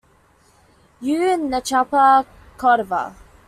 [1.01, 1.19] U.
[1.37, 2.25] Nachappa
[2.57, 3.03] Codava.